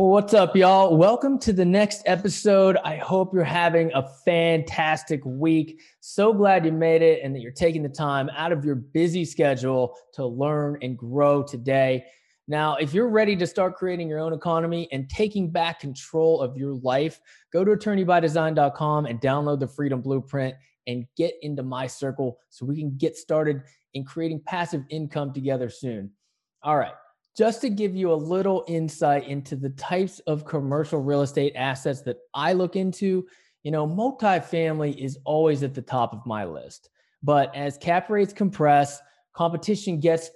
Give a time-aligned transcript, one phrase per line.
[0.00, 0.96] What's up, y'all?
[0.96, 2.76] Welcome to the next episode.
[2.84, 5.80] I hope you're having a fantastic week.
[5.98, 9.24] So glad you made it and that you're taking the time out of your busy
[9.24, 12.04] schedule to learn and grow today.
[12.46, 16.56] Now, if you're ready to start creating your own economy and taking back control of
[16.56, 17.18] your life,
[17.52, 20.54] go to attorneybydesign.com and download the Freedom Blueprint
[20.86, 23.62] and get into my circle so we can get started
[23.94, 26.12] in creating passive income together soon.
[26.62, 26.94] All right
[27.38, 32.00] just to give you a little insight into the types of commercial real estate assets
[32.00, 33.28] that I look into,
[33.62, 36.90] you know, multifamily is always at the top of my list.
[37.22, 39.00] But as cap rates compress,
[39.34, 40.30] competition gets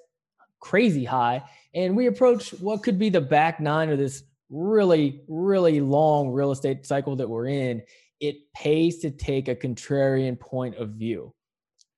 [0.60, 1.42] crazy high,
[1.74, 6.52] and we approach what could be the back nine of this really, really long real
[6.52, 7.82] estate cycle that we're in,
[8.20, 11.34] it pays to take a contrarian point of view.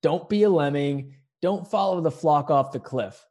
[0.02, 1.14] Don't be a lemming.
[1.42, 3.22] Don't follow the flock off the cliff.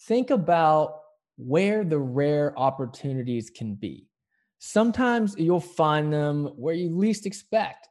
[0.00, 0.99] Think about
[1.46, 4.06] where the rare opportunities can be.
[4.58, 7.88] Sometimes you'll find them where you least expect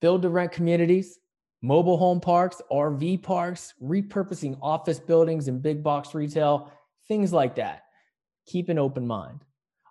[0.00, 1.18] build to rent communities,
[1.62, 6.72] mobile home parks, RV parks, repurposing office buildings and big box retail,
[7.08, 7.82] things like that.
[8.46, 9.44] Keep an open mind.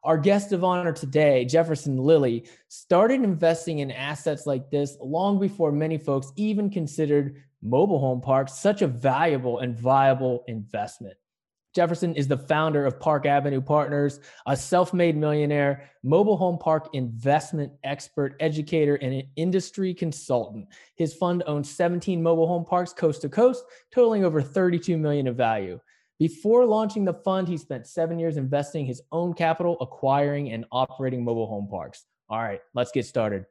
[0.03, 5.71] Our guest of honor today, Jefferson Lilly, started investing in assets like this long before
[5.71, 11.17] many folks even considered mobile home parks such a valuable and viable investment.
[11.77, 16.89] Jefferson is the founder of Park Avenue Partners, a self made millionaire, mobile home park
[16.93, 20.65] investment expert, educator, and an industry consultant.
[20.95, 25.35] His fund owns 17 mobile home parks coast to coast, totaling over 32 million of
[25.35, 25.79] value.
[26.17, 31.23] Before launching the fund, he spent seven years investing his own capital, acquiring and operating
[31.23, 32.05] mobile home parks.
[32.27, 33.45] All right, let's get started.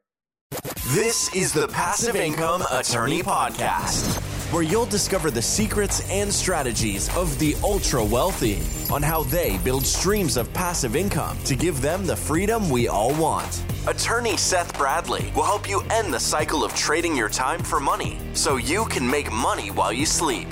[0.87, 7.37] This is the Passive Income Attorney Podcast where you'll discover the secrets and strategies of
[7.37, 12.15] the ultra wealthy on how they build streams of passive income to give them the
[12.15, 13.63] freedom we all want.
[13.87, 18.19] Attorney Seth Bradley will help you end the cycle of trading your time for money
[18.33, 20.47] so you can make money while you sleep.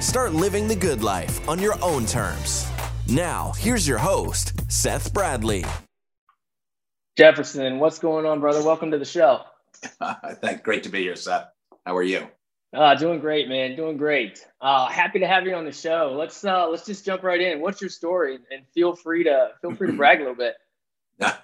[0.00, 2.66] Start living the good life on your own terms.
[3.08, 5.64] Now, here's your host, Seth Bradley.
[7.16, 8.62] Jefferson, what's going on, brother?
[8.62, 9.42] Welcome to the show.
[10.40, 10.62] Thanks.
[10.62, 11.48] Great to be here, Seth.
[11.84, 12.26] How are you?
[12.76, 13.74] Uh, doing great, man.
[13.74, 14.46] Doing great.
[14.60, 16.14] Uh, happy to have you on the show.
[16.14, 17.60] Let's uh, let's just jump right in.
[17.60, 18.38] What's your story?
[18.50, 20.54] And feel free to feel free to brag a little bit.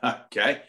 [0.05, 0.61] okay.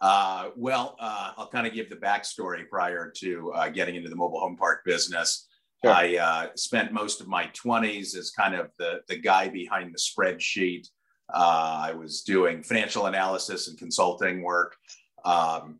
[0.00, 4.16] Uh, well, uh, I'll kind of give the backstory prior to uh, getting into the
[4.16, 5.46] mobile home park business.
[5.84, 5.92] Sure.
[5.92, 9.98] I uh, spent most of my 20s as kind of the, the guy behind the
[9.98, 10.88] spreadsheet.
[11.32, 14.76] Uh, I was doing financial analysis and consulting work.
[15.24, 15.78] Um,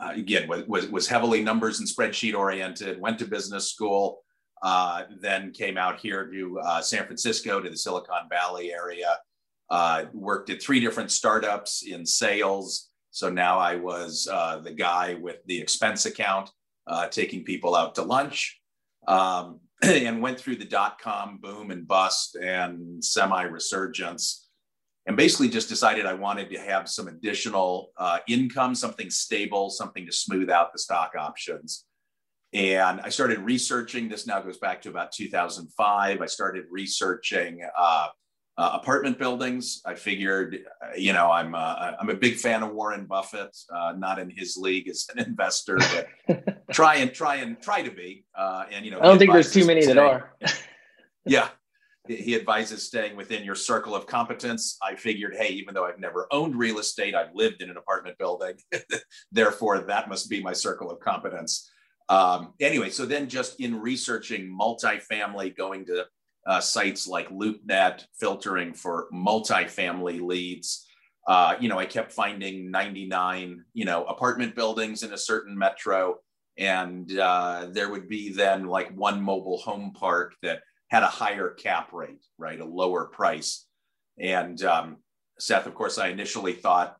[0.00, 4.22] uh, again was, was, heavily numbers and spreadsheet oriented went to business school
[4.62, 9.18] uh, then came out here to uh, san francisco to the silicon valley area
[9.70, 12.88] uh, worked at three different startups in sales.
[13.12, 16.50] So now i was uh, the guy with the expense account
[16.86, 18.60] uh, taking people out to lunch
[19.06, 24.39] um, and went through the dot-com boom and bust and semi-resurgence
[25.10, 30.06] and basically just decided I wanted to have some additional uh, income, something stable, something
[30.06, 31.84] to smooth out the stock options.
[32.52, 34.08] And I started researching.
[34.08, 36.20] This now goes back to about 2005.
[36.20, 38.06] I started researching uh,
[38.56, 39.82] uh, apartment buildings.
[39.84, 43.56] I figured, uh, you know, I'm uh, I'm a big fan of Warren Buffett.
[43.74, 45.76] Uh, not in his league as an investor,
[46.28, 48.24] but try and try and try to be.
[48.38, 50.36] and you know, I don't think there's too many that are.
[51.26, 51.48] yeah,
[52.08, 54.78] he advises staying within your circle of competence.
[54.82, 58.18] I figured, hey, even though I've never owned real estate, I've lived in an apartment
[58.18, 58.54] building.
[59.32, 61.70] Therefore, that must be my circle of competence.
[62.08, 66.06] Um, anyway, so then just in researching multifamily, going to
[66.46, 70.86] uh, sites like LoopNet, filtering for multifamily leads,
[71.28, 76.16] uh, you know, I kept finding 99, you know, apartment buildings in a certain metro.
[76.58, 81.50] And uh, there would be then like one mobile home park that had a higher
[81.50, 82.60] cap rate, right?
[82.60, 83.66] A lower price.
[84.18, 84.96] And um,
[85.38, 86.96] Seth, of course, I initially thought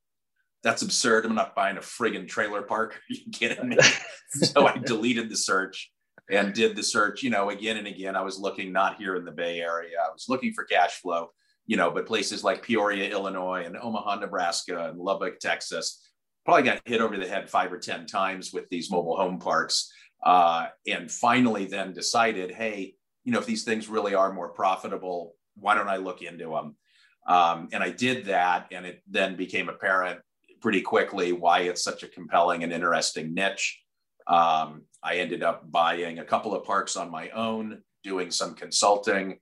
[0.62, 1.26] that's absurd.
[1.26, 2.94] I'm not buying a friggin' trailer park.
[3.11, 3.79] Are you kidding me?
[4.31, 5.91] so I deleted the search
[6.31, 8.14] and did the search, you know, again and again.
[8.14, 9.97] I was looking not here in the Bay Area.
[10.05, 11.31] I was looking for cash flow,
[11.67, 16.06] you know, but places like Peoria, Illinois, and Omaha, Nebraska, and Lubbock, Texas,
[16.44, 19.93] probably got hit over the head five or 10 times with these mobile home parks.
[20.23, 22.94] Uh, and finally then decided, hey,
[23.25, 26.76] you know, if these things really are more profitable, why don't I look into them?
[27.26, 30.20] Um, and I did that, and it then became apparent
[30.61, 33.81] pretty quickly why it's such a compelling and interesting niche.
[34.26, 39.38] Um, I ended up buying a couple of parks on my own, doing some consulting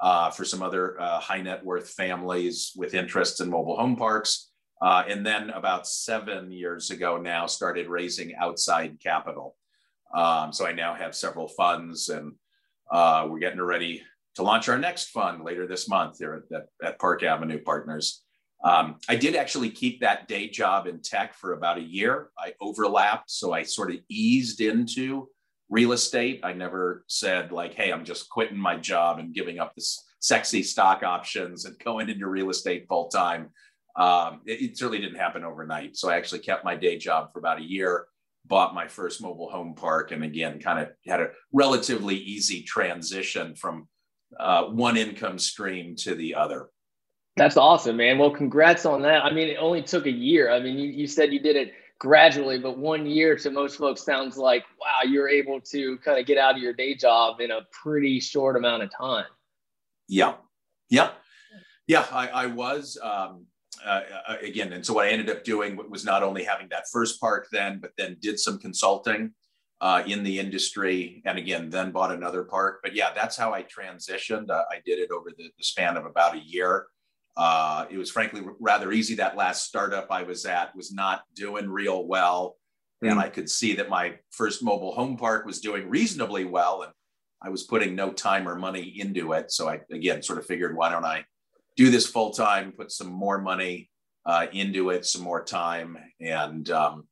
[0.00, 4.50] uh, for some other uh, high net worth families with interests in mobile home parks.
[4.80, 9.56] Uh, and then about seven years ago now, started raising outside capital.
[10.14, 12.34] Um, so I now have several funds, and
[12.90, 14.02] uh, we're getting ready
[14.36, 18.22] to launch our next fund later this month here at, at Park Avenue Partners.
[18.64, 22.30] Um, I did actually keep that day job in tech for about a year.
[22.38, 25.28] I overlapped, so I sort of eased into
[25.68, 26.40] real estate.
[26.42, 30.62] I never said like, "Hey, I'm just quitting my job and giving up this sexy
[30.62, 33.50] stock options and going into real estate full time."
[33.96, 35.96] Um, it, it certainly didn't happen overnight.
[35.96, 38.06] So I actually kept my day job for about a year,
[38.48, 43.54] bought my first mobile home park, and again, kind of had a relatively easy transition
[43.54, 43.88] from
[44.38, 46.68] uh, one income stream to the other.
[47.36, 48.18] That's awesome, man.
[48.18, 49.24] Well, congrats on that.
[49.24, 50.50] I mean, it only took a year.
[50.50, 54.04] I mean, you, you said you did it gradually, but one year to most folks
[54.04, 57.50] sounds like, wow, you're able to kind of get out of your day job in
[57.50, 59.26] a pretty short amount of time.
[60.08, 60.34] Yeah.
[60.88, 61.10] Yeah.
[61.86, 62.06] Yeah.
[62.10, 63.46] I, I was, um,
[63.84, 66.88] uh, uh again, and so what I ended up doing was not only having that
[66.92, 69.32] first park then, but then did some consulting
[69.80, 72.80] uh, in the industry, and again, then bought another park.
[72.82, 74.50] But yeah, that's how I transitioned.
[74.50, 76.86] Uh, I did it over the, the, span of about a year.
[77.36, 79.14] Uh, it was frankly rather easy.
[79.14, 82.56] That last startup I was at was not doing real well.
[83.04, 83.12] Mm.
[83.12, 86.82] And I could see that my first mobile home park was doing reasonably well.
[86.82, 86.92] And
[87.40, 89.52] I was putting no time or money into it.
[89.52, 91.24] So I, again, sort of figured, why don't I
[91.78, 93.88] do this full time, put some more money
[94.26, 95.96] uh, into it, some more time.
[96.20, 97.06] And um,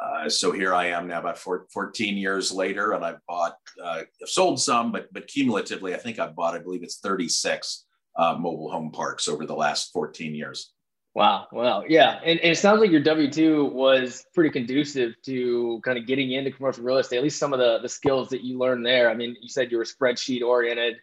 [0.00, 4.02] uh, so here I am now about four, 14 years later, and I've bought, uh,
[4.22, 7.84] I've sold some, but, but cumulatively, I think I've bought, I believe it's 36
[8.16, 10.72] uh, mobile home parks over the last 14 years.
[11.14, 11.48] Wow.
[11.50, 11.82] Wow.
[11.88, 12.20] Yeah.
[12.24, 16.30] And, and it sounds like your W 2 was pretty conducive to kind of getting
[16.30, 19.10] into commercial real estate, at least some of the, the skills that you learned there.
[19.10, 20.98] I mean, you said you were spreadsheet oriented.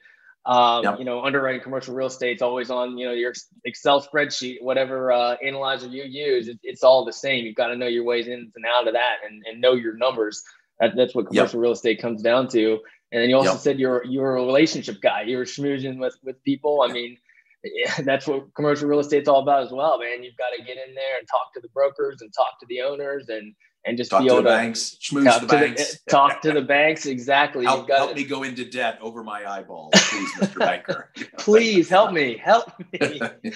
[0.48, 1.00] Um, yep.
[1.00, 3.34] You know, underwriting commercial real estate is always on, you know, your
[3.66, 7.46] Excel spreadsheet, whatever uh, analyzer you use, it, it's all the same.
[7.46, 9.98] You've got to know your ways in and out of that and, and know your
[9.98, 10.42] numbers.
[10.80, 11.64] That, that's what commercial yep.
[11.64, 12.80] real estate comes down to.
[13.12, 13.60] And then you also yep.
[13.60, 15.24] said you're you're a relationship guy.
[15.24, 16.82] You're schmoozing with with people.
[16.82, 17.18] I mean,
[17.64, 20.24] yeah, that's what commercial real estate's all about as well, man.
[20.24, 22.82] You've got to get in there and talk to the brokers and talk to the
[22.82, 23.54] owners and
[23.88, 26.52] and just talk be able to the to banks, schmooze the banks, the, talk to
[26.52, 27.06] the banks.
[27.06, 27.66] Exactly.
[27.66, 30.60] Help, help me go into debt over my eyeballs, please, Mr.
[30.60, 31.12] Banker.
[31.38, 32.38] please help me.
[32.38, 33.22] Help me.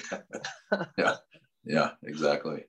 [0.98, 1.16] yeah.
[1.64, 1.90] Yeah.
[2.02, 2.64] Exactly.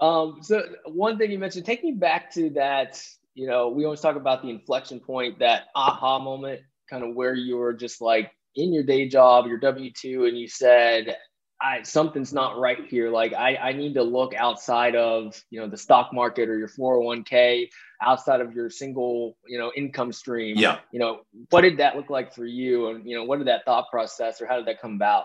[0.00, 3.00] Um, so one thing you mentioned, take me back to that
[3.36, 7.34] you know, we always talk about the inflection point, that aha moment, kind of where
[7.34, 11.16] you were just like in your day job, your W 2, and you said,
[11.60, 13.10] I, something's not right here.
[13.10, 16.68] Like I, I need to look outside of, you know, the stock market or your
[16.68, 17.68] 401k,
[18.02, 20.56] outside of your single, you know, income stream.
[20.58, 20.78] Yeah.
[20.92, 21.20] You know,
[21.50, 22.88] what did that look like for you?
[22.88, 25.24] And, you know, what did that thought process or how did that come about?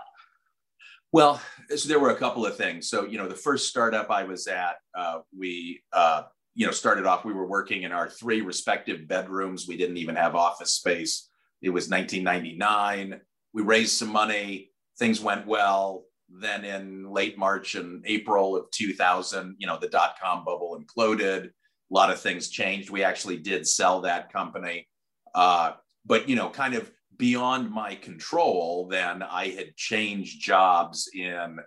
[1.12, 1.42] Well,
[1.76, 2.88] so there were a couple of things.
[2.88, 6.24] So, you know, the first startup I was at, uh, we, uh,
[6.56, 9.68] you know, started off, we were working in our three respective bedrooms.
[9.68, 11.30] We didn't even have office space.
[11.62, 13.20] It was 1999.
[13.54, 14.72] We raised some money.
[14.98, 16.06] Things went well.
[16.40, 21.46] Then in late March and April of 2000, you know, the dot com bubble imploded.
[21.46, 21.50] A
[21.90, 22.90] lot of things changed.
[22.90, 24.88] We actually did sell that company.
[25.36, 25.74] Uh,
[26.06, 31.60] but, you know, kind of beyond my control, then I had changed jobs in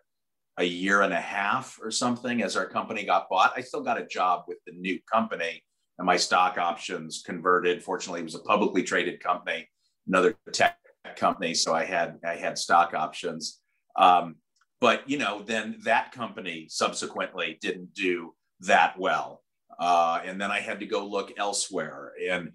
[0.56, 3.52] a year and a half or something as our company got bought.
[3.56, 5.62] I still got a job with the new company
[5.98, 7.82] and my stock options converted.
[7.82, 9.69] Fortunately, it was a publicly traded company,
[10.06, 10.79] another tech
[11.17, 11.55] company.
[11.55, 13.60] So I had, I had stock options.
[13.96, 14.36] Um,
[14.84, 19.43] but, you know, then that company subsequently didn't do that well.
[19.79, 22.12] Uh, and then I had to go look elsewhere.
[22.31, 22.53] And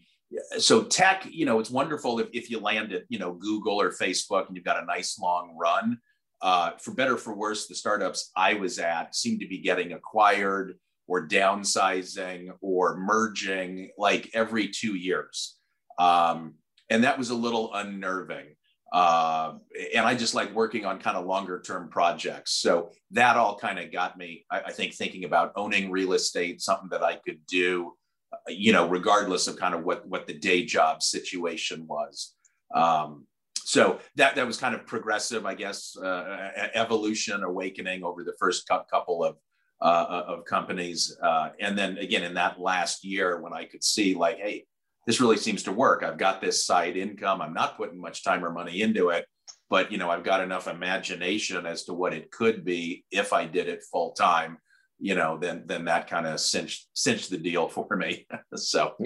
[0.59, 3.91] so tech, you know, it's wonderful if, if you land at, you know, Google or
[3.91, 5.97] Facebook and you've got a nice long run
[6.43, 10.75] uh, for better for worse, the startups I was at seemed to be getting acquired
[11.07, 15.57] or downsizing or merging like every two years.
[15.97, 16.53] Um,
[16.91, 18.55] and that was a little unnerving.
[18.91, 19.53] Uh,
[19.93, 22.53] and I just like working on kind of longer term projects.
[22.53, 26.61] So that all kind of got me, I, I, think, thinking about owning real estate,
[26.61, 27.93] something that I could do,
[28.33, 32.33] uh, you know, regardless of kind of what, what the day job situation was.
[32.73, 33.27] Um,
[33.69, 38.67] so that that was kind of progressive, I guess, uh, evolution, awakening over the first
[38.67, 39.35] couple of
[39.81, 43.83] uh, uh, of companies, uh, and then again in that last year when I could
[43.83, 44.65] see like, hey,
[45.09, 46.03] this really seems to work.
[46.03, 47.41] I've got this side income.
[47.41, 49.25] I'm not putting much time or money into it,
[49.67, 53.45] but you know, I've got enough imagination as to what it could be if I
[53.45, 54.59] did it full time.
[54.99, 58.27] You know, then then that kind of cinched cinched the deal for me.
[58.53, 58.97] so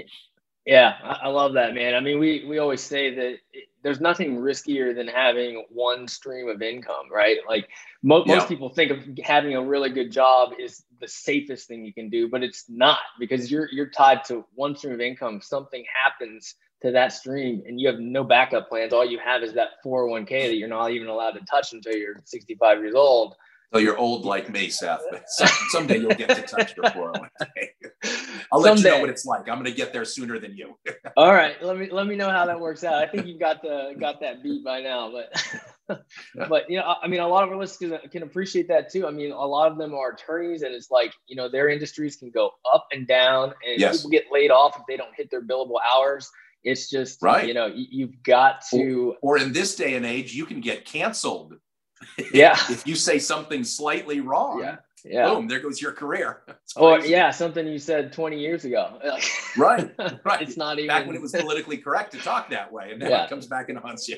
[0.66, 1.96] Yeah, I, love that, man.
[1.96, 6.50] I mean, we we always say that it, there's nothing riskier than having one stream
[6.50, 7.38] of income, right?
[7.48, 7.70] Like
[8.02, 8.36] mo- yeah.
[8.36, 12.10] most people think of having a really good job is the safest thing you can
[12.10, 15.42] do, but it's not because you're you're tied to one stream of income.
[15.42, 18.94] Something happens to that stream, and you have no backup plans.
[18.94, 22.16] All you have is that 401k that you're not even allowed to touch until you're
[22.24, 23.36] 65 years old.
[23.74, 25.02] So you're old like me, Seth.
[25.10, 27.30] But someday you'll get to touch your 401k.
[28.52, 28.90] I'll let someday.
[28.90, 29.50] you know what it's like.
[29.50, 30.78] I'm going to get there sooner than you.
[31.18, 32.96] All right, let me let me know how that works out.
[32.96, 36.06] I think you've got the got that beat by now, but
[36.50, 39.08] but you know, I mean, a lot of our listeners can appreciate that too.
[39.08, 42.16] I mean, a lot of them are attorneys, and it's like you know, their industries
[42.16, 43.98] can go up and down, and yes.
[43.98, 46.30] people get laid off if they don't hit their billable hours.
[46.64, 47.48] It's just right.
[47.48, 49.16] You know, you've got to.
[49.22, 51.56] Or, or in this day and age, you can get canceled
[52.34, 52.58] yeah.
[52.70, 54.78] if you say something slightly wrong, yeah.
[55.06, 55.34] Yeah.
[55.34, 56.42] boom, there goes your career.
[56.76, 59.00] Or yeah, something you said 20 years ago.
[59.58, 59.94] right.
[60.26, 60.42] Right.
[60.42, 62.90] It's not even back when it was politically correct to talk that way.
[62.90, 63.24] And now yeah.
[63.26, 64.18] it comes back and haunts you.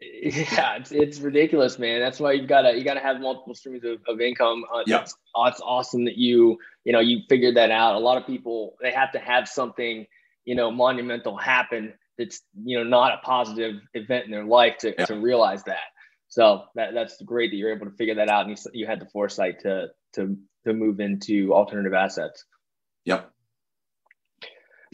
[0.00, 2.00] yeah, it's, it's ridiculous, man.
[2.00, 4.64] That's why you've got to you got to have multiple streams of, of income.
[4.74, 5.02] Uh, yep.
[5.02, 7.94] it's, it's awesome that you you know you figured that out.
[7.94, 10.06] A lot of people they have to have something
[10.46, 14.94] you know monumental happen that's you know not a positive event in their life to,
[15.04, 15.91] to realize that.
[16.32, 19.00] So that, that's great that you're able to figure that out, and you, you had
[19.00, 22.46] the foresight to to to move into alternative assets.
[23.04, 23.30] Yep.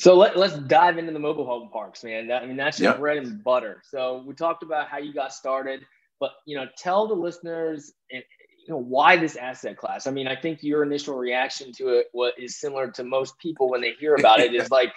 [0.00, 2.26] So let, let's dive into the mobile home parks, man.
[2.26, 2.98] That, I mean, that's your yep.
[2.98, 3.82] bread and butter.
[3.88, 5.84] So we talked about how you got started,
[6.18, 8.24] but you know, tell the listeners and
[8.68, 10.06] you know why this asset class?
[10.06, 13.70] I mean i think your initial reaction to it what is similar to most people
[13.70, 14.92] when they hear about it is like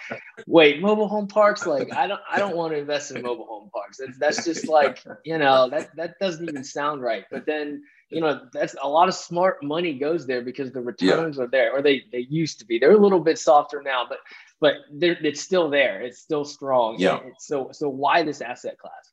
[0.46, 1.66] wait mobile home parks?
[1.66, 3.96] Like i don't i don't want to invest in mobile home parks.
[3.98, 7.24] That's, that's just like you know that that doesn't even sound right.
[7.30, 11.38] But then you know that's a lot of smart money goes there because the returns
[11.38, 11.44] yeah.
[11.44, 12.78] are there or they they used to be.
[12.78, 14.18] They're a little bit softer now but
[14.60, 16.02] but it's still there.
[16.02, 16.96] It's still strong.
[16.98, 17.20] Yeah.
[17.38, 19.12] So so why this asset class?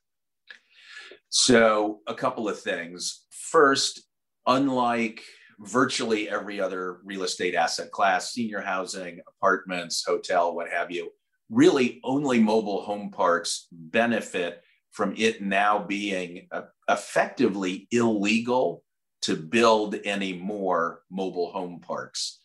[1.30, 3.24] So a couple of things.
[3.30, 4.02] First
[4.46, 5.22] unlike
[5.60, 11.10] virtually every other real estate asset class, senior housing, apartments, hotel, what have you,
[11.50, 18.82] really only mobile home parks benefit from it now being uh, effectively illegal
[19.22, 22.40] to build any more mobile home parks.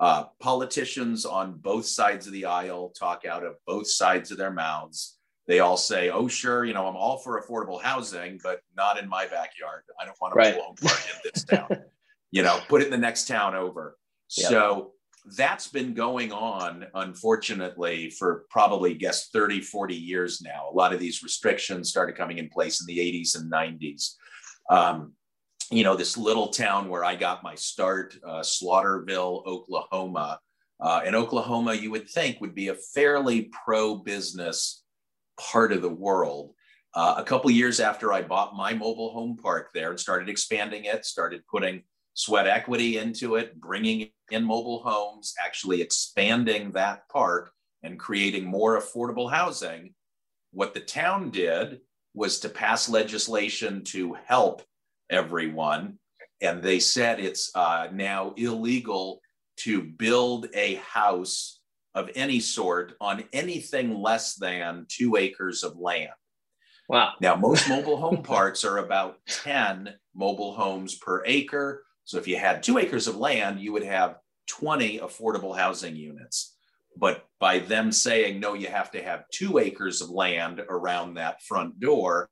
[0.00, 4.50] Uh, politicians on both sides of the aisle talk out of both sides of their
[4.50, 5.13] mouths.
[5.46, 9.08] They all say, "Oh, sure, you know, I'm all for affordable housing, but not in
[9.08, 9.82] my backyard.
[10.00, 10.54] I don't want a right.
[10.54, 11.68] park in this town.
[12.30, 13.96] you know, put it in the next town over."
[14.36, 14.50] Yep.
[14.50, 14.92] So
[15.36, 20.68] that's been going on, unfortunately, for probably guess 30, 40 years now.
[20.70, 24.14] A lot of these restrictions started coming in place in the 80s and 90s.
[24.70, 25.12] Um,
[25.70, 30.38] you know, this little town where I got my start, uh, Slaughterville, Oklahoma.
[30.78, 34.83] Uh, in Oklahoma, you would think would be a fairly pro business
[35.38, 36.52] part of the world.
[36.94, 40.84] Uh, a couple years after I bought my mobile home park there and started expanding
[40.84, 41.82] it, started putting
[42.14, 47.50] sweat equity into it, bringing in mobile homes, actually expanding that park
[47.82, 49.92] and creating more affordable housing.
[50.52, 51.80] What the town did
[52.14, 54.62] was to pass legislation to help
[55.10, 55.98] everyone.
[56.40, 59.20] And they said it's uh, now illegal
[59.58, 61.60] to build a house
[61.94, 66.10] of any sort on anything less than two acres of land.
[66.88, 67.12] Wow.
[67.20, 71.84] Now, most mobile home parks are about 10 mobile homes per acre.
[72.04, 74.16] So if you had two acres of land, you would have
[74.48, 76.56] 20 affordable housing units.
[76.96, 81.42] But by them saying, no, you have to have two acres of land around that
[81.42, 82.28] front door,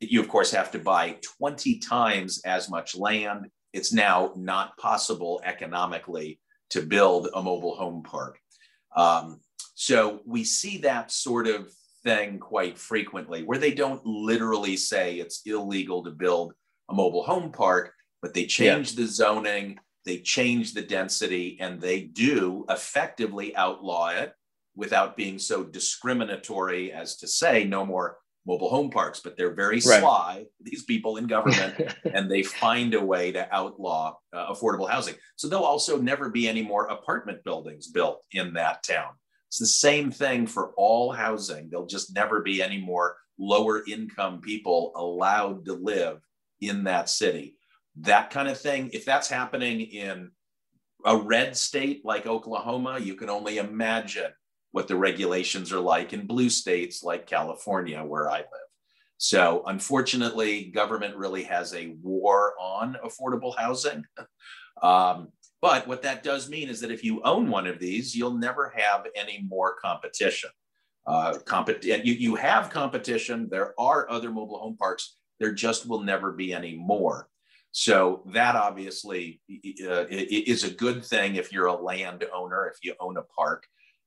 [0.00, 3.46] you, of course, have to buy 20 times as much land.
[3.72, 6.38] It's now not possible economically
[6.70, 8.38] to build a mobile home park.
[8.96, 9.40] Um,
[9.74, 11.70] so we see that sort of
[12.02, 16.54] thing quite frequently where they don't literally say it's illegal to build
[16.88, 19.02] a mobile home park, but they change yeah.
[19.02, 24.32] the zoning, they change the density, and they do effectively outlaw it
[24.76, 29.76] without being so discriminatory as to say no more mobile home parks, but they're very
[29.76, 30.00] right.
[30.00, 35.14] sly, these people in government, and they find a way to outlaw uh, affordable housing.
[35.34, 39.10] So there'll also never be any more apartment buildings built in that town.
[39.48, 41.68] It's the same thing for all housing.
[41.68, 46.20] There'll just never be any more lower income people allowed to live
[46.60, 47.56] in that city.
[48.00, 50.30] That kind of thing, if that's happening in
[51.04, 54.32] a red state like Oklahoma, you can only imagine
[54.72, 58.70] what the regulations are like in blue states like California, where I live.
[59.18, 64.04] So, unfortunately, government really has a war on affordable housing.
[64.82, 65.32] Um,
[65.62, 68.72] But what that does mean is that if you own one of these, you'll never
[68.76, 70.50] have any more competition.
[71.06, 71.38] Uh,
[71.82, 73.48] you, you have competition.
[73.50, 75.16] There are other mobile home parks.
[75.40, 77.28] There just will never be any more.
[77.72, 83.16] So that obviously uh, is a good thing if you're a landowner, if you own
[83.16, 83.66] a park.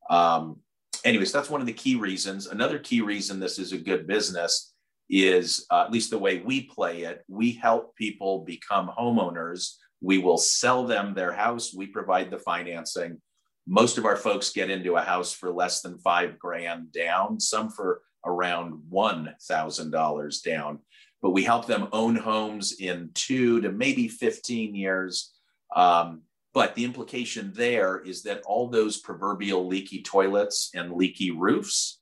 [0.10, 0.58] Um,
[1.06, 2.48] anyways, that's one of the key reasons.
[2.48, 4.74] Another key reason this is a good business
[5.10, 9.76] is, uh, at least the way we play it, we help people become homeowners.
[10.02, 11.74] We will sell them their house.
[11.74, 13.22] We provide the financing.
[13.68, 17.70] Most of our folks get into a house for less than five grand down, some
[17.70, 20.80] for around $1,000 down.
[21.22, 25.34] But we help them own homes in two to maybe 15 years.
[25.76, 26.22] Um,
[26.60, 32.02] but the implication there is that all those proverbial leaky toilets and leaky roofs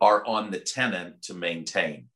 [0.00, 2.06] are on the tenant to maintain.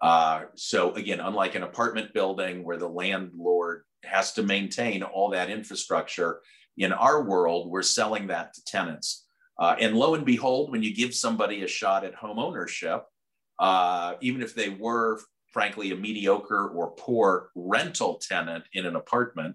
[0.00, 5.48] Uh, so, again, unlike an apartment building where the landlord has to maintain all that
[5.48, 6.40] infrastructure,
[6.78, 9.24] in our world, we're selling that to tenants.
[9.56, 13.04] Uh, and lo and behold, when you give somebody a shot at home ownership,
[13.60, 15.20] uh, even if they were,
[15.52, 19.54] frankly, a mediocre or poor rental tenant in an apartment,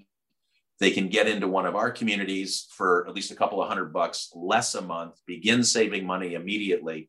[0.82, 3.94] they can get into one of our communities for at least a couple of hundred
[3.94, 7.08] bucks less a month, begin saving money immediately,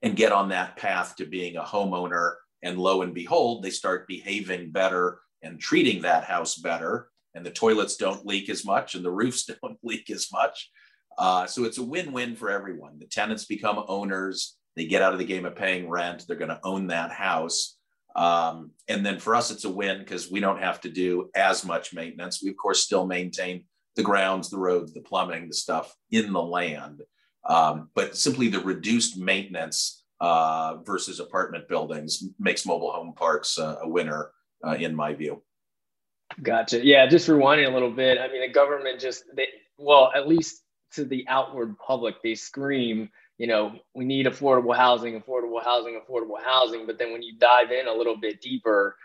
[0.00, 2.34] and get on that path to being a homeowner.
[2.62, 7.08] And lo and behold, they start behaving better and treating that house better.
[7.34, 10.70] And the toilets don't leak as much and the roofs don't leak as much.
[11.18, 13.00] Uh, so it's a win win for everyone.
[13.00, 16.48] The tenants become owners, they get out of the game of paying rent, they're going
[16.50, 17.76] to own that house.
[18.18, 21.64] Um, and then for us, it's a win because we don't have to do as
[21.64, 22.42] much maintenance.
[22.42, 26.42] We, of course, still maintain the grounds, the roads, the plumbing, the stuff in the
[26.42, 27.02] land.
[27.48, 33.76] Um, but simply the reduced maintenance uh, versus apartment buildings makes mobile home parks uh,
[33.82, 34.32] a winner,
[34.66, 35.40] uh, in my view.
[36.42, 36.84] Gotcha.
[36.84, 38.18] Yeah, just rewinding a little bit.
[38.18, 39.46] I mean, the government just, they,
[39.78, 40.62] well, at least
[40.94, 46.42] to the outward public, they scream you know, we need affordable housing, affordable housing, affordable
[46.44, 46.86] housing.
[46.86, 48.96] But then when you dive in a little bit deeper,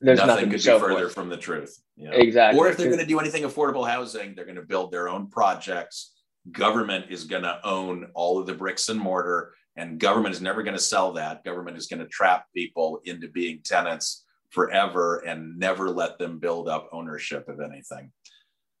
[0.00, 1.14] there's nothing, nothing could be further with.
[1.14, 1.80] from the truth.
[1.96, 2.16] You know?
[2.16, 2.58] Exactly.
[2.58, 5.28] Or if they're going to do anything affordable housing, they're going to build their own
[5.28, 6.14] projects.
[6.50, 10.62] Government is going to own all of the bricks and mortar, and government is never
[10.62, 11.44] going to sell that.
[11.44, 16.68] Government is going to trap people into being tenants forever and never let them build
[16.68, 18.10] up ownership of anything.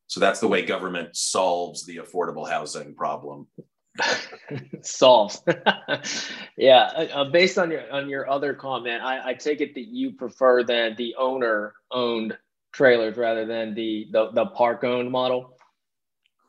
[0.06, 3.46] So that's the way government solves the affordable housing problem.
[4.82, 5.42] solves.
[6.56, 9.88] yeah, uh, uh, based on your on your other comment, I, I take it that
[9.88, 12.36] you prefer then the owner owned
[12.72, 15.56] trailers rather than the the, the park owned model.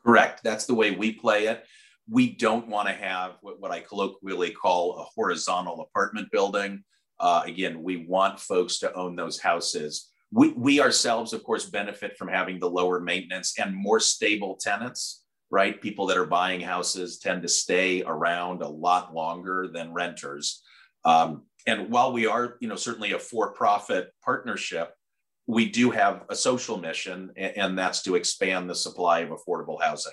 [0.04, 0.42] Correct.
[0.42, 1.64] That's the way we play it.
[2.08, 6.82] We don't want to have what, what I colloquially call a horizontal apartment building.
[7.18, 10.10] Uh, again, we want folks to own those houses.
[10.32, 15.19] We, we ourselves, of course, benefit from having the lower maintenance and more stable tenants
[15.50, 15.80] right?
[15.80, 20.62] People that are buying houses tend to stay around a lot longer than renters.
[21.04, 24.94] Um, and while we are, you know, certainly a for-profit partnership,
[25.46, 30.12] we do have a social mission, and that's to expand the supply of affordable housing.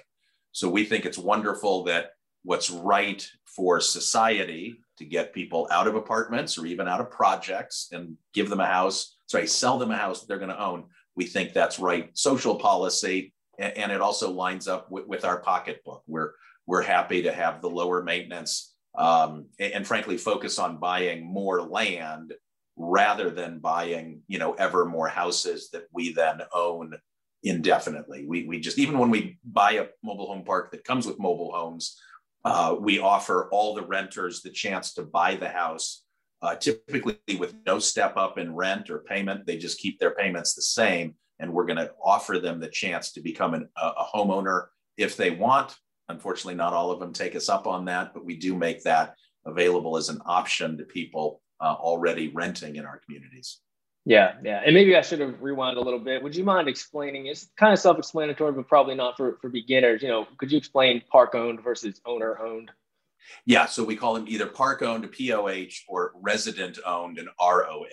[0.52, 2.12] So we think it's wonderful that
[2.44, 7.90] what's right for society to get people out of apartments or even out of projects
[7.92, 10.86] and give them a house, sorry, sell them a house that they're going to own.
[11.16, 16.04] We think that's right social policy and, it also lines up with, with, our pocketbook.
[16.08, 16.34] We're
[16.66, 22.34] we're happy to have the lower maintenance um, and, frankly focus on buying more land
[22.76, 26.96] rather than buying you know ever more houses that we then own
[27.44, 28.26] indefinitely.
[28.28, 31.52] We we just even when we buy a mobile home park that comes with mobile
[31.54, 31.98] homes,
[32.46, 36.04] uh, we offer all the renters the chance to buy the house.
[36.40, 40.54] Uh, typically with no step up in rent or payment, they just keep their payments
[40.54, 44.08] the same and we're going to offer them the chance to become an, a, a
[44.14, 45.76] homeowner if they want.
[46.10, 49.16] Unfortunately, not all of them take us up on that, but we do make that
[49.46, 53.60] available as an option to people uh, already renting in our communities.
[54.06, 54.62] Yeah, yeah.
[54.66, 56.24] And maybe I should have rewound a little bit.
[56.24, 57.26] Would you mind explaining?
[57.26, 60.02] It's kind of self explanatory, but probably not for, for beginners.
[60.02, 62.72] You know, could you explain park owned versus owner owned?
[63.46, 67.86] Yeah, so we call them either park owned, a POH, or resident owned, and ROH.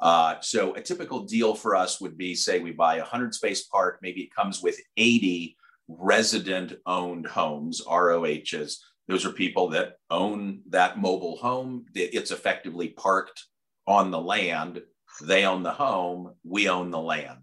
[0.00, 3.64] Uh, so a typical deal for us would be, say, we buy a 100 space
[3.64, 5.56] park, maybe it comes with 80
[5.88, 8.84] resident owned homes, ROHs.
[9.06, 11.86] Those are people that own that mobile home.
[11.94, 13.44] It's effectively parked
[13.86, 14.82] on the land.
[15.22, 17.40] They own the home, we own the land.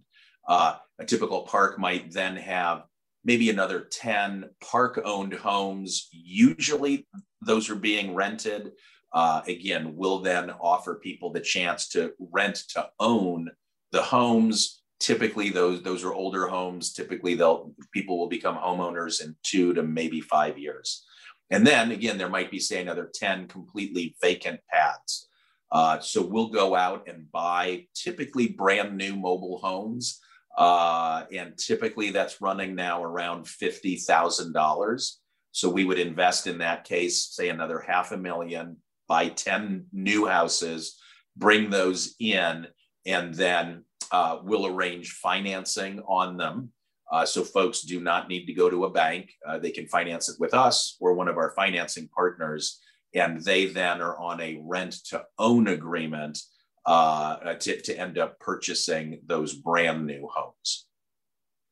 [0.47, 2.83] Uh, a typical park might then have
[3.23, 6.09] maybe another 10 park owned homes.
[6.11, 7.07] Usually
[7.41, 8.71] those are being rented
[9.13, 13.50] uh, again, will then offer people the chance to rent to own
[13.91, 14.84] the homes.
[15.00, 16.93] typically those those are older homes.
[16.93, 21.06] Typically they'll people will become homeowners in two to maybe five years.
[21.50, 25.28] And then again there might be say another 10 completely vacant pads.
[25.71, 30.19] Uh, so we'll go out and buy typically brand new mobile homes.
[30.58, 35.12] Uh, and typically that's running now around $50000
[35.54, 38.78] so we would invest in that case say another half a million
[39.12, 40.97] buy 10 new houses
[41.36, 42.65] bring those in
[43.06, 46.71] and then uh, we'll arrange financing on them.
[47.12, 49.34] Uh, so folks do not need to go to a bank.
[49.45, 52.80] Uh, they can finance it with us or one of our financing partners.
[53.13, 56.39] And they then are on a rent to own agreement
[56.86, 60.88] uh, to, to end up purchasing those brand new homes.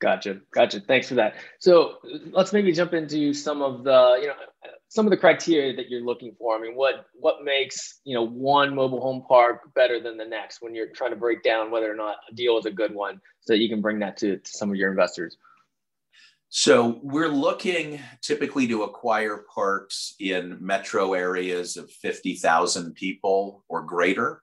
[0.02, 0.42] Gotcha.
[0.54, 0.82] Gotcha.
[0.82, 1.36] Thanks for that.
[1.60, 2.00] So
[2.32, 4.34] let's maybe jump into some of the, you know,
[4.90, 6.58] some of the criteria that you're looking for.
[6.58, 10.62] I mean, what what makes you know one mobile home park better than the next
[10.62, 13.22] when you're trying to break down whether or not a deal is a good one,
[13.42, 15.38] so that you can bring that to, to some of your investors.
[16.52, 24.42] So we're looking typically to acquire parks in metro areas of 50,000 people or greater.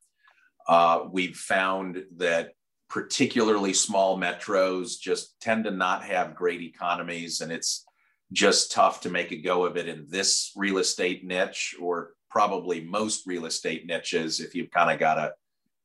[0.68, 2.52] Uh, we've found that
[2.88, 7.85] particularly small metros just tend to not have great economies and it's
[8.32, 12.82] just tough to make a go of it in this real estate niche or probably
[12.82, 15.32] most real estate niches if you've kind of got a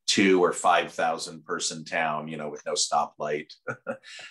[0.07, 3.53] two or 5,000 person town, you know, with no stoplight.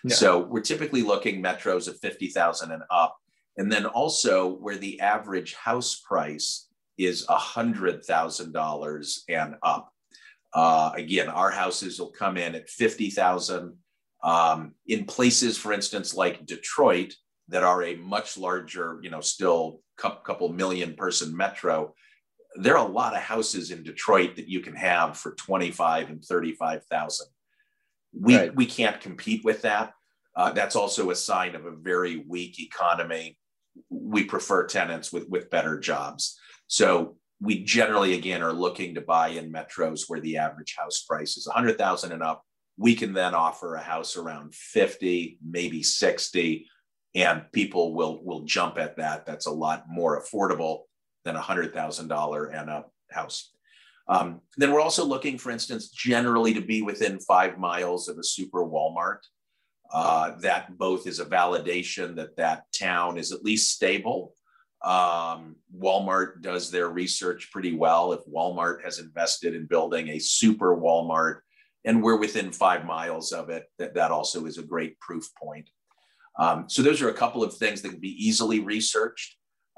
[0.04, 0.14] yeah.
[0.14, 3.16] So we're typically looking metros of 50,000 and up.
[3.56, 6.68] And then also where the average house price
[6.98, 9.92] is $100,000 and up.
[10.52, 13.74] Uh, again, our houses will come in at 50,000.
[14.22, 17.14] Um, in places, for instance, like Detroit,
[17.50, 21.94] that are a much larger, you know, still couple million person metro,
[22.56, 26.24] there are a lot of houses in Detroit that you can have for 25 and
[26.24, 27.26] 35,000.
[28.12, 28.54] We, right.
[28.54, 29.92] we can't compete with that.
[30.34, 33.38] Uh, that's also a sign of a very weak economy.
[33.88, 36.38] We prefer tenants with, with better jobs.
[36.66, 41.36] So we generally, again, are looking to buy in metros where the average house price
[41.36, 42.42] is 100,000 and up.
[42.76, 46.66] We can then offer a house around 50, maybe 60
[47.14, 49.26] and people will will jump at that.
[49.26, 50.82] That's a lot more affordable
[51.24, 53.52] than a hundred thousand dollar and a house.
[54.08, 58.24] Um, then we're also looking, for instance, generally to be within five miles of a
[58.24, 59.18] super Walmart.
[59.92, 64.34] Uh, that both is a validation that that town is at least stable.
[64.82, 68.12] Um, Walmart does their research pretty well.
[68.12, 71.40] If Walmart has invested in building a super Walmart
[71.84, 75.68] and we're within five miles of it, that, that also is a great proof point.
[76.40, 79.36] Um, so those are a couple of things that can be easily researched.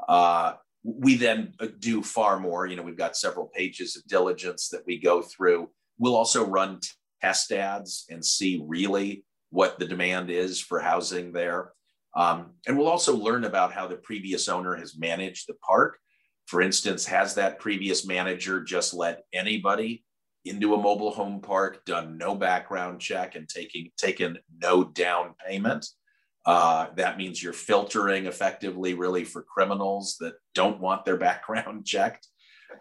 [0.08, 2.66] Uh, we then do far more.
[2.66, 5.70] You know, we've got several pages of diligence that we go through.
[5.98, 6.78] We'll also run
[7.20, 11.72] test ads and see really what the demand is for housing there.
[12.14, 15.98] Um, and we'll also learn about how the previous owner has managed the park.
[16.46, 20.04] For instance, has that previous manager just let anybody
[20.44, 25.86] into a mobile home park, done no background check, and taking taken no down payment?
[26.44, 32.28] Uh, that means you're filtering effectively, really, for criminals that don't want their background checked.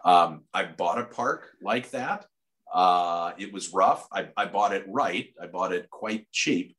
[0.04, 2.26] Um, I bought a park like that.
[2.72, 4.08] Uh, it was rough.
[4.12, 5.28] I, I bought it right.
[5.40, 6.74] I bought it quite cheap,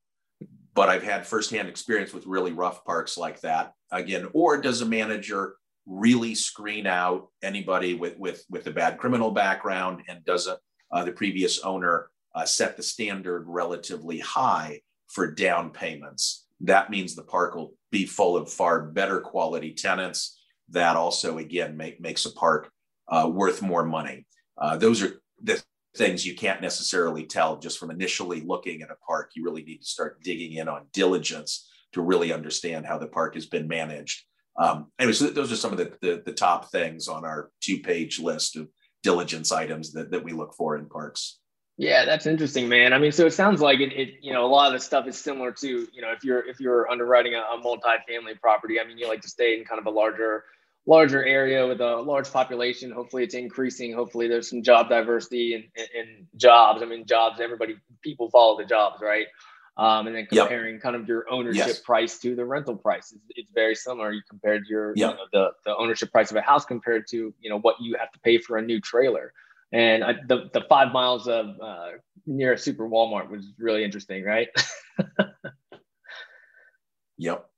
[0.74, 3.74] but I've had firsthand experience with really rough parks like that.
[3.92, 9.30] Again, or does a manager really screen out anybody with with with a bad criminal
[9.30, 10.60] background, and doesn't
[10.92, 16.43] uh, the previous owner uh, set the standard relatively high for down payments?
[16.64, 20.40] That means the park will be full of far better quality tenants.
[20.70, 22.72] That also, again, make, makes a park
[23.10, 24.26] uh, worth more money.
[24.58, 25.62] Uh, those are the
[25.96, 29.32] things you can't necessarily tell just from initially looking at a park.
[29.36, 33.36] You really need to start digging in on diligence to really understand how the park
[33.36, 34.24] has been managed.
[34.58, 38.20] Um, so those are some of the, the, the top things on our two page
[38.20, 38.70] list of
[39.04, 41.40] diligence items that, that we look for in parks.
[41.78, 42.94] Yeah, that's interesting, man.
[42.94, 45.08] I mean, so it sounds like it, it, you know, a lot of the stuff
[45.08, 48.86] is similar to, you know, if you're if you're underwriting a, a multi-family property, I
[48.86, 50.44] mean, you like to stay in kind of a larger
[50.86, 52.92] larger area with a large population.
[52.92, 53.94] Hopefully it's increasing.
[53.94, 55.64] Hopefully there's some job diversity and
[55.96, 56.82] in, jobs.
[56.82, 59.28] I mean, jobs, everybody, people follow the jobs, right?
[59.76, 60.84] Um, and then comparing yep.
[60.84, 61.80] kind of your ownership yes.
[61.80, 63.12] price to the rental price.
[63.12, 64.12] It's, it's very similar.
[64.12, 65.12] You compared your, yep.
[65.12, 67.96] you know, the, the ownership price of a house compared to, you know, what you
[67.98, 69.34] have to pay for a new trailer.
[69.74, 71.90] And I, the the five miles of uh,
[72.28, 74.48] near a super Walmart was really interesting, right?
[77.18, 77.50] yep.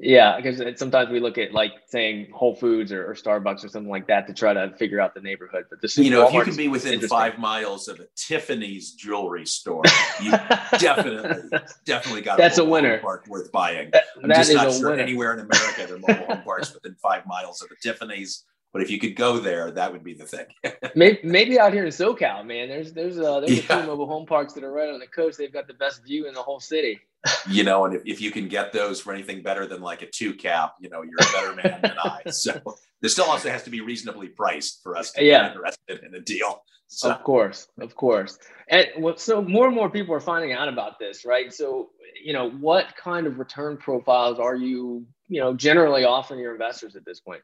[0.00, 3.90] Yeah, because sometimes we look at like saying Whole Foods or, or, Starbucks or something
[3.90, 5.64] like that to try to figure out the neighborhood.
[5.68, 9.44] But the you know, if you can be within five miles of a Tiffany's jewelry
[9.44, 9.82] store,
[10.22, 10.30] you
[10.78, 12.98] definitely, definitely got that's a, a winner.
[12.98, 13.90] Park worth buying.
[13.90, 15.02] That, I'm that just not sure winner.
[15.02, 18.44] anywhere in America there are mobile home parks within five miles of a Tiffany's.
[18.72, 20.46] But if you could go there, that would be the thing.
[20.94, 23.78] maybe, maybe, out here in SoCal, man, there's there's uh, there's yeah.
[23.78, 25.38] a few mobile home parks that are right on the coast.
[25.38, 27.00] They've got the best view in the whole city.
[27.48, 30.06] you know, and if, if you can get those for anything better than like a
[30.06, 32.22] two cap, you know, you're a better man than I.
[32.30, 32.60] So
[33.00, 35.48] this still also has to be reasonably priced for us to yeah.
[35.48, 36.62] be interested in a deal.
[36.88, 37.10] So.
[37.10, 38.38] Of course, of course.
[38.68, 41.52] And so more and more people are finding out about this, right?
[41.52, 41.90] So,
[42.24, 46.96] you know, what kind of return profiles are you, you know, generally offering your investors
[46.96, 47.42] at this point?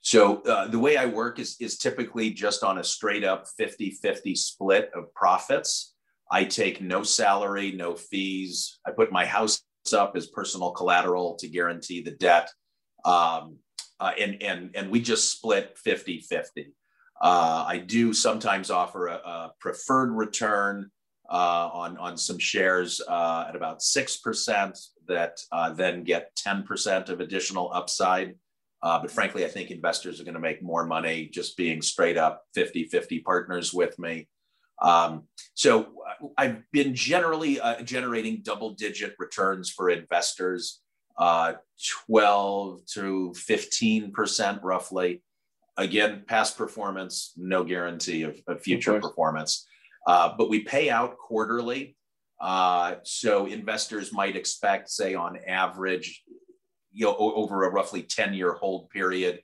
[0.00, 3.90] So uh, the way I work is, is typically just on a straight up 50
[3.90, 5.94] 50 split of profits.
[6.30, 8.78] I take no salary, no fees.
[8.86, 12.50] I put my house up as personal collateral to guarantee the debt.
[13.04, 13.56] Um,
[14.00, 16.72] uh, and, and, and we just split 50 50.
[17.20, 20.90] Uh, I do sometimes offer a, a preferred return
[21.30, 27.20] uh, on, on some shares uh, at about 6% that uh, then get 10% of
[27.20, 28.34] additional upside.
[28.82, 32.16] Uh, but frankly, I think investors are going to make more money just being straight
[32.16, 34.28] up 50 50 partners with me.
[34.80, 35.88] Um, so
[36.36, 40.80] I've been generally uh, generating double digit returns for investors,
[41.18, 41.54] uh,
[42.06, 45.22] 12 to 15% roughly.
[45.76, 49.66] Again, past performance, no guarantee of, of future of performance.
[50.06, 51.96] Uh, but we pay out quarterly.
[52.40, 56.22] Uh, so investors might expect, say, on average,
[56.92, 59.40] you know, over a roughly 10 year hold period,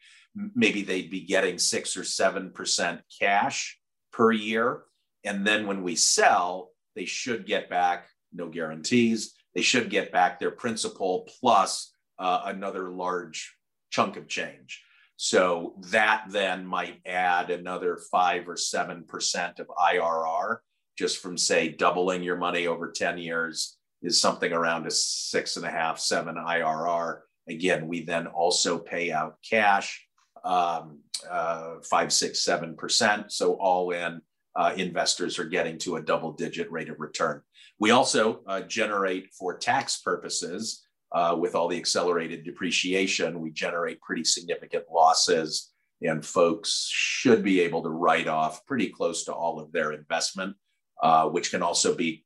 [0.54, 3.78] maybe they'd be getting six or 7% cash
[4.12, 4.82] per year.
[5.24, 10.38] And then when we sell, they should get back, no guarantees, they should get back
[10.38, 13.54] their principal plus uh, another large
[13.90, 14.82] chunk of change.
[15.16, 20.58] So that then might add another five or 7% of IRR
[20.98, 25.64] just from, say, doubling your money over 10 years is something around a six and
[25.64, 27.20] a half, seven IRR.
[27.48, 30.06] Again, we then also pay out cash,
[30.44, 33.32] um, uh, five, six, seven percent.
[33.32, 34.20] So all in,
[34.56, 37.42] uh, investors are getting to a double digit rate of return.
[37.78, 44.00] We also uh, generate for tax purposes uh, with all the accelerated depreciation, we generate
[44.00, 49.60] pretty significant losses, and folks should be able to write off pretty close to all
[49.60, 50.56] of their investment,
[51.02, 52.24] uh, which can also be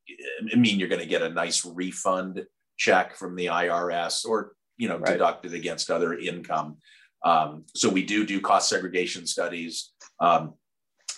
[0.57, 2.47] mean you're going to get a nice refund
[2.79, 5.13] check from the IRS or you know right.
[5.13, 6.77] deducted against other income.
[7.25, 9.93] Um, so we do do cost segregation studies.
[10.21, 10.55] Um,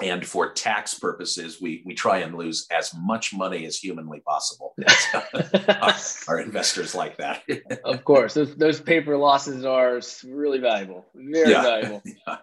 [0.02, 4.74] and for tax purposes, we we try and lose as much money as humanly possible.
[5.82, 5.94] our,
[6.28, 7.42] our, investors like that.
[7.84, 11.62] of course, those, those paper losses are really valuable, very yeah.
[11.62, 12.02] valuable.
[12.26, 12.38] Yeah.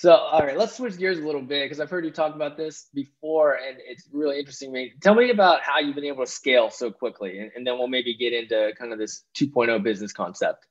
[0.00, 2.56] So, all right, let's switch gears a little bit because I've heard you talk about
[2.56, 4.94] this before, and it's really interesting me.
[5.02, 7.86] Tell me about how you've been able to scale so quickly, and, and then we'll
[7.86, 10.66] maybe get into kind of this 2.0 business concept.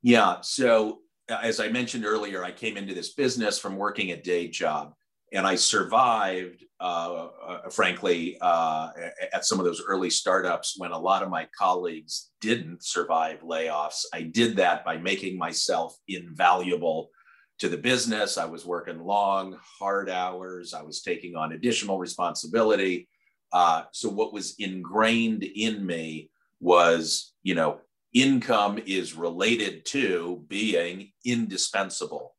[0.00, 0.38] Yeah.
[0.40, 4.94] So as I mentioned earlier, I came into this business from working a day job,
[5.34, 8.88] and I survived, uh, uh, frankly, uh,
[9.34, 14.06] at some of those early startups when a lot of my colleagues didn't survive layoffs.
[14.14, 17.10] I did that by making myself invaluable
[17.58, 18.38] to the business.
[18.38, 20.74] I was working long, hard hours.
[20.74, 23.08] I was taking on additional responsibility.
[23.52, 27.80] Uh, so, what was ingrained in me was, you know,
[28.12, 32.34] income is related to being indispensable.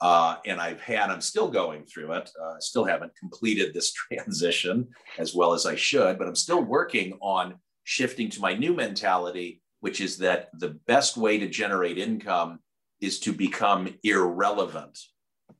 [0.00, 2.30] Uh, and I've had, I'm still going through it.
[2.40, 4.88] Uh, still haven't completed this transition
[5.18, 9.62] as well as I should, but I'm still working on shifting to my new mentality,
[9.80, 12.58] which is that the best way to generate income
[13.04, 14.98] is to become irrelevant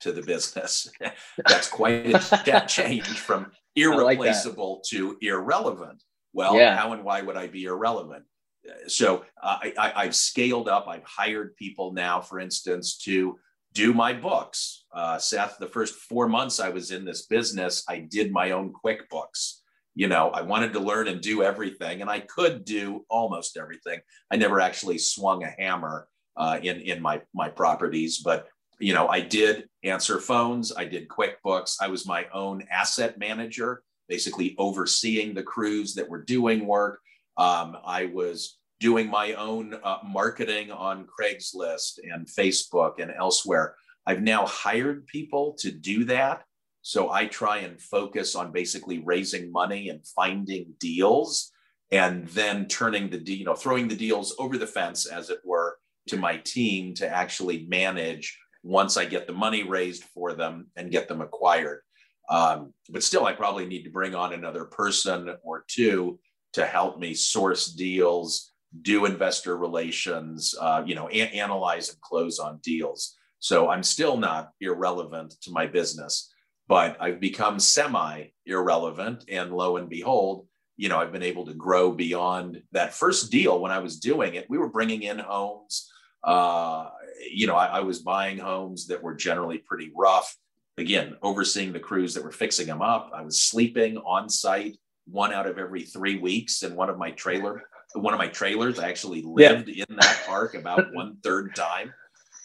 [0.01, 0.91] to the business.
[1.47, 6.03] That's quite a step change from irreplaceable like to irrelevant.
[6.33, 6.77] Well, yeah.
[6.77, 8.25] how and why would I be irrelevant?
[8.87, 10.87] so uh, I, have scaled up.
[10.89, 13.39] I've hired people now, for instance, to
[13.73, 14.85] do my books.
[14.93, 18.73] Uh, Seth, the first four months I was in this business, I did my own
[18.73, 19.59] QuickBooks.
[19.95, 24.01] You know, I wanted to learn and do everything, and I could do almost everything.
[24.31, 29.09] I never actually swung a hammer uh, in in my my properties, but you know,
[29.09, 30.73] I did answer phones.
[30.77, 31.77] I did QuickBooks.
[31.81, 37.01] I was my own asset manager, basically overseeing the crews that were doing work.
[37.37, 43.77] Um, I was doing my own uh, marketing on Craigslist and Facebook and elsewhere.
[44.07, 46.43] I've now hired people to do that.
[46.83, 51.51] So I try and focus on basically raising money and finding deals
[51.91, 55.79] and then turning the you know throwing the deals over the fence as it were
[56.09, 60.91] to my team to actually manage once I get the money raised for them and
[60.91, 61.81] get them acquired.
[62.31, 66.19] Um, but still, I probably need to bring on another person or two
[66.55, 72.39] to help me source deals, do investor relations, uh, you know, a- analyze and close
[72.39, 73.17] on deals.
[73.41, 76.33] So I'm still not irrelevant to my business,
[76.67, 79.25] but I've become semi irrelevant.
[79.29, 83.61] And lo and behold, you know, I've been able to grow beyond that first deal
[83.61, 84.49] when I was doing it.
[84.49, 85.91] We were bringing in homes.
[86.25, 86.91] Uh,
[87.31, 90.35] you know, I, I was buying homes that were generally pretty rough.
[90.77, 93.13] Again, overseeing the crews that were fixing them up.
[93.15, 97.11] I was sleeping on site one out of every three weeks in one of my
[97.13, 97.63] trailer
[97.95, 98.79] one of my trailers.
[98.79, 99.85] I actually lived yeah.
[99.89, 101.93] in that park about one third time.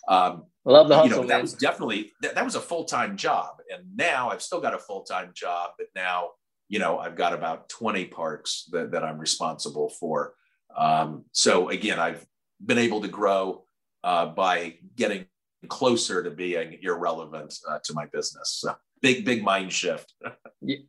[0.08, 3.18] Um, Love the hustle, you know, that was definitely that, that was a full time
[3.18, 6.32] job, and now I've still got a full time job, but now
[6.68, 10.36] you know I've got about twenty parks that, that I'm responsible for.
[10.76, 12.26] Um, so again, I've
[12.64, 13.64] been able to grow
[14.04, 15.26] uh, by getting
[15.68, 18.60] closer to being irrelevant uh, to my business.
[18.62, 20.14] So big big mind shift.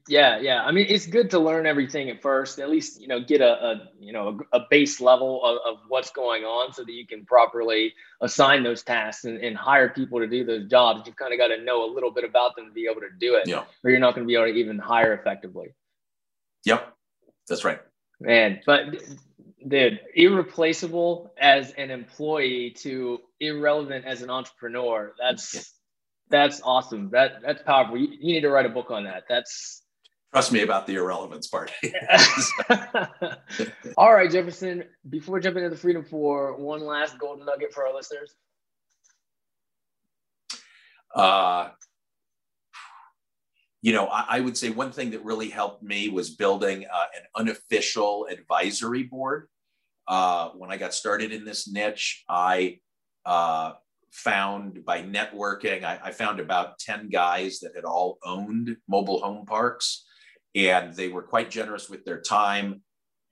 [0.09, 0.65] Yeah yeah.
[0.65, 3.65] I mean it's good to learn everything at first at least you know get a,
[3.65, 7.07] a you know a, a base level of, of, what's going on so that you
[7.07, 11.03] can properly assign those tasks and, and hire people to do those jobs.
[11.07, 13.11] You've kind of got to know a little bit about them to be able to
[13.21, 13.63] do it yeah.
[13.85, 15.69] or you're not going to be able to even hire effectively.
[16.65, 16.93] Yep.
[17.49, 17.79] That's right.
[18.19, 18.87] Man but
[19.67, 25.75] dude irreplaceable as an employee to irrelevant as an entrepreneur that's
[26.31, 27.11] that's awesome.
[27.11, 27.99] That that's powerful.
[27.99, 29.25] You, you need to write a book on that.
[29.29, 29.83] That's
[30.33, 31.73] trust me about the irrelevance part.
[33.99, 34.85] All right, Jefferson.
[35.09, 38.35] Before we jump into the Freedom Four, one last golden nugget for our listeners.
[41.15, 41.71] Uh,
[43.83, 47.07] you know, I, I, would say one thing that really helped me was building uh,
[47.17, 49.49] an unofficial advisory board.
[50.07, 52.79] Uh, when I got started in this niche, I
[53.25, 53.73] uh,
[54.11, 59.47] found by networking, I, I, found about 10 guys that had all owned mobile home
[59.47, 60.05] parks,
[60.55, 62.83] and they were quite generous with their time,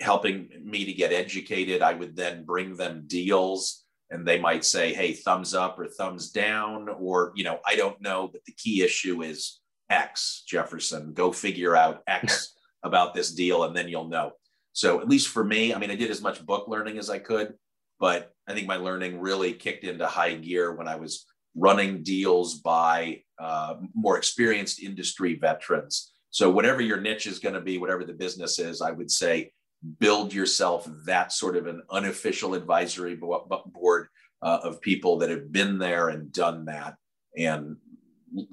[0.00, 1.82] helping me to get educated.
[1.82, 6.30] I would then bring them deals, and they might say, Hey, thumbs up or thumbs
[6.30, 11.12] down, or, you know, I don't know, but the key issue is X, Jefferson.
[11.12, 14.32] Go figure out X about this deal, and then you'll know.
[14.72, 17.18] So, at least for me, I mean, I did as much book learning as I
[17.18, 17.54] could
[18.00, 22.60] but I think my learning really kicked into high gear when I was running deals
[22.60, 26.12] by uh, more experienced industry veterans.
[26.30, 29.52] So, whatever your niche is going to be, whatever the business is, I would say
[30.00, 34.08] build yourself that sort of an unofficial advisory board
[34.42, 36.96] uh, of people that have been there and done that
[37.36, 37.76] and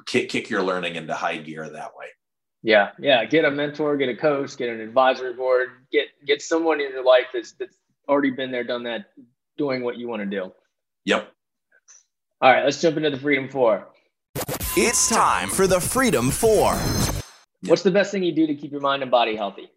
[0.05, 2.07] kick, kick your learning into high gear that way.
[2.63, 3.25] Yeah, yeah.
[3.25, 7.03] Get a mentor, get a coach, get an advisory board, get get someone in your
[7.03, 7.77] life that's that's
[8.09, 9.05] already been there, done that,
[9.57, 10.51] doing what you want to do.
[11.05, 11.31] Yep.
[12.41, 13.87] All right, let's jump into the Freedom Four.
[14.77, 16.75] It's time for the Freedom Four.
[17.67, 19.69] What's the best thing you do to keep your mind and body healthy?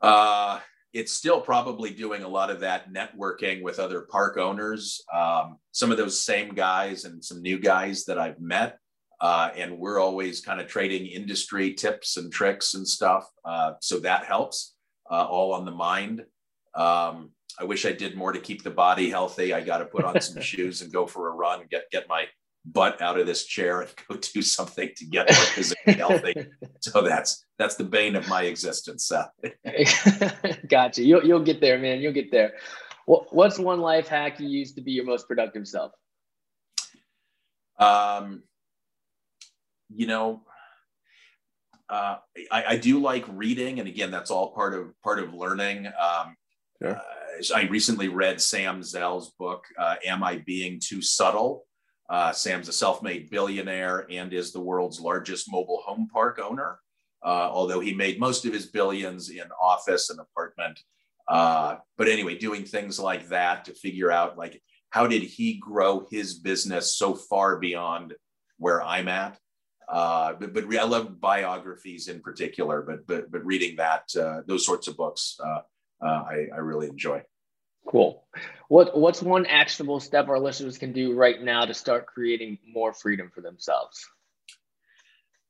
[0.00, 0.60] Uh,
[0.94, 5.02] it's still probably doing a lot of that networking with other park owners.
[5.12, 8.78] Um, some of those same guys and some new guys that I've met.
[9.20, 13.28] Uh, and we're always kind of trading industry tips and tricks and stuff.
[13.44, 14.74] Uh, so that helps,
[15.10, 16.24] uh, all on the mind.
[16.76, 19.52] Um, I wish I did more to keep the body healthy.
[19.52, 22.26] I got to put on some shoes and go for a run, get get my
[22.64, 26.34] butt out of this chair and go do something to get more physically healthy.
[26.80, 29.30] So that's that's the bane of my existence, Seth.
[30.68, 31.02] gotcha.
[31.02, 32.00] You'll you'll get there, man.
[32.00, 32.52] You'll get there.
[33.06, 35.92] What's one life hack you use to be your most productive self?
[37.78, 38.42] Um,
[39.88, 40.42] you know,
[41.88, 42.16] uh,
[42.50, 45.86] I, I do like reading, and again, that's all part of part of learning.
[45.86, 46.36] Um,
[46.84, 46.94] uh,
[47.54, 51.64] I recently read Sam Zell's book, uh, Am I Being Too Subtle?
[52.08, 56.78] Uh, Sam's a self made billionaire and is the world's largest mobile home park owner,
[57.24, 60.80] uh, although he made most of his billions in office and apartment.
[61.28, 66.06] Uh, but anyway, doing things like that to figure out like how did he grow
[66.10, 68.14] his business so far beyond
[68.58, 69.38] where I'm at.
[69.88, 74.64] Uh, but, but I love biographies in particular, but but but reading that uh, those
[74.64, 75.60] sorts of books uh,
[76.02, 77.22] I, I really enjoy.
[77.86, 78.24] Cool.
[78.68, 82.92] What what's one actionable step our listeners can do right now to start creating more
[82.92, 84.06] freedom for themselves?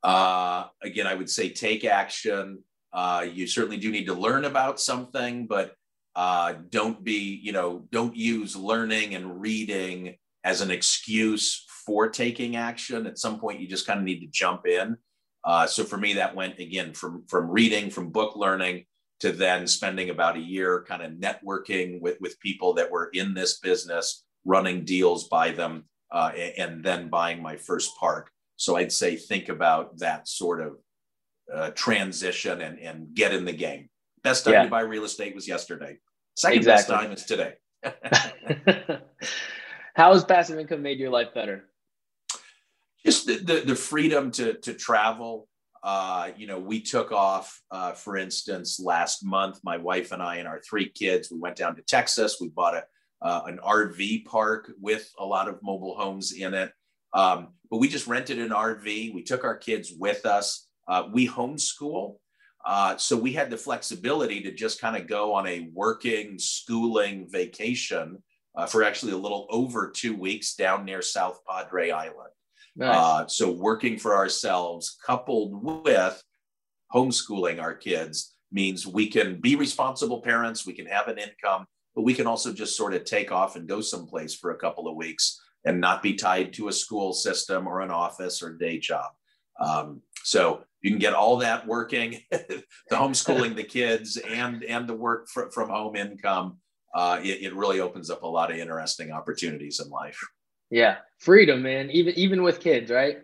[0.03, 2.63] Uh, again, I would say take action.
[2.93, 5.75] Uh, you certainly do need to learn about something, but
[6.15, 12.57] uh, don't be, you know, don't use learning and reading as an excuse for taking
[12.57, 13.07] action.
[13.07, 14.97] At some point, you just kind of need to jump in.
[15.45, 18.85] Uh, so for me, that went again from from reading, from book learning
[19.25, 23.33] to then spending about a year kind of networking with, with people that were in
[23.33, 28.31] this business, running deals by them, uh, and then buying my first park.
[28.57, 30.77] So I'd say think about that sort of
[31.51, 33.89] uh, transition and, and get in the game.
[34.23, 34.65] Best time yeah.
[34.65, 35.97] to buy real estate was yesterday.
[36.37, 36.95] Second exactly.
[36.95, 37.55] best time is today.
[39.97, 41.71] How has passive income made your life better?
[43.07, 45.49] Just the, the, the freedom to, to travel.
[45.85, 50.37] Uh, you know, we took off, uh, for instance, last month, my wife and I
[50.37, 52.39] and our three kids, we went down to Texas.
[52.41, 52.85] We bought a,
[53.21, 56.73] uh, an RV park with a lot of mobile homes in it.
[57.13, 59.13] Um, but we just rented an RV.
[59.13, 60.67] We took our kids with us.
[60.89, 62.17] Uh, we homeschool.
[62.65, 67.29] Uh, so we had the flexibility to just kind of go on a working, schooling
[67.31, 68.23] vacation
[68.69, 72.34] for actually a little over two weeks down near South Padre Island.
[72.77, 72.97] Nice.
[72.97, 76.23] Uh, so working for ourselves, coupled with
[76.93, 82.03] homeschooling our kids, means we can be responsible parents, we can have an income, but
[82.03, 84.97] we can also just sort of take off and go someplace for a couple of
[84.97, 89.11] weeks and not be tied to a school system or an office or day job.
[89.61, 94.95] Um, so you can get all that working, the homeschooling the kids and and the
[94.95, 96.59] work fr- from home income.
[96.95, 100.21] Uh, it, it really opens up a lot of interesting opportunities in life.
[100.75, 101.89] Yeah, freedom, man.
[101.93, 103.19] Even even with kids, right?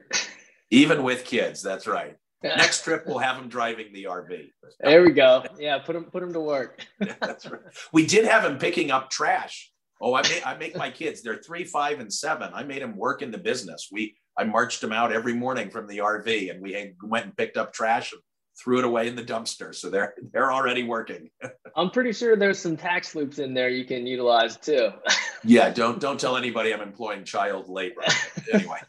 [0.70, 2.16] even with kids, that's right.
[2.44, 4.50] Next trip, we'll have them driving the RV.
[4.78, 5.44] There we go.
[5.58, 6.86] Yeah, put them put them to work.
[7.20, 7.60] that's right.
[7.92, 9.72] We did have them picking up trash.
[10.00, 11.22] Oh, I make I make my kids.
[11.22, 12.52] They're three, five, and seven.
[12.54, 13.88] I made them work in the business.
[13.90, 17.56] We I marched them out every morning from the RV, and we went and picked
[17.56, 18.22] up trash and
[18.60, 19.74] threw it away in the dumpster.
[19.74, 21.30] So they're they're already working.
[21.76, 24.90] I'm pretty sure there's some tax loops in there you can utilize too.
[25.44, 28.02] yeah, don't don't tell anybody I'm employing child labor.
[28.52, 28.80] Anyway.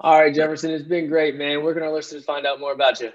[0.00, 1.62] All right, Jefferson, it's been great, man.
[1.62, 3.10] Where can our listeners find out more about you?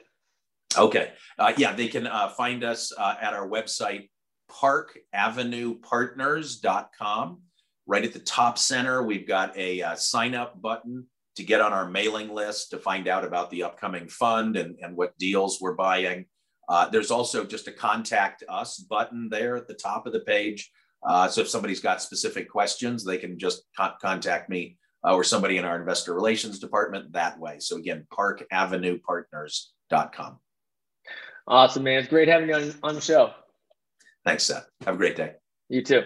[0.76, 4.10] Okay, uh, yeah, they can uh, find us uh, at our website
[4.52, 7.42] parkavenuepartners.com.
[7.86, 11.06] Right at the top center, we've got a uh, sign up button
[11.36, 14.96] to get on our mailing list to find out about the upcoming fund and, and
[14.96, 16.26] what deals we're buying.
[16.70, 20.72] Uh, there's also just a contact us button there at the top of the page.
[21.06, 25.24] Uh, so if somebody's got specific questions, they can just con- contact me uh, or
[25.24, 27.58] somebody in our investor relations department that way.
[27.60, 30.40] So again, parkavenuepartners.com.
[31.46, 32.00] Awesome, man.
[32.00, 33.34] It's great having you on, on the show.
[34.26, 34.66] Thanks, Seth.
[34.86, 35.34] Have a great day.
[35.68, 36.04] You too.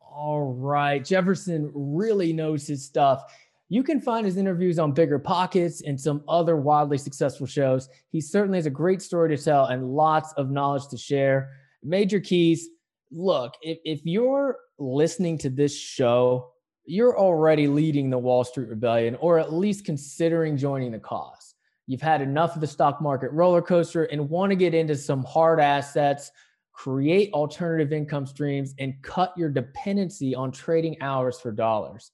[0.00, 1.04] All right.
[1.04, 3.32] Jefferson really knows his stuff.
[3.68, 7.88] You can find his interviews on Bigger Pockets and some other wildly successful shows.
[8.10, 11.50] He certainly has a great story to tell and lots of knowledge to share.
[11.82, 12.68] Major keys.
[13.10, 16.52] Look, if, if you're listening to this show,
[16.84, 21.54] you're already leading the Wall Street Rebellion or at least considering joining the cause.
[21.86, 25.24] You've had enough of the stock market roller coaster and want to get into some
[25.24, 26.30] hard assets
[26.78, 32.12] create alternative income streams, and cut your dependency on trading hours for dollars.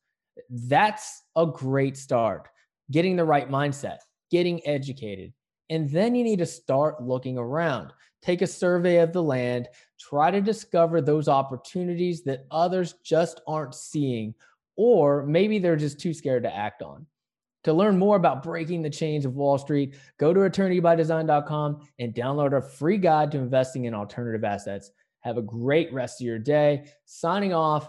[0.51, 2.49] That's a great start.
[2.91, 3.99] Getting the right mindset,
[4.31, 5.33] getting educated.
[5.71, 7.93] And then you need to start looking around.
[8.23, 9.69] Take a survey of the land,
[9.99, 14.35] try to discover those opportunities that others just aren't seeing,
[14.77, 17.07] or maybe they're just too scared to act on.
[17.65, 22.53] To learn more about breaking the chains of Wall Street, go to eternitybydesign.com and download
[22.53, 24.91] our free guide to investing in alternative assets.
[25.21, 26.85] Have a great rest of your day.
[27.07, 27.89] Signing off.